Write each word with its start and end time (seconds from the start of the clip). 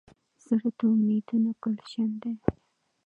زړه 0.45 0.67
د 0.77 0.79
امیدونو 0.93 1.51
ګلشن 1.63 2.09
دی. 2.21 2.35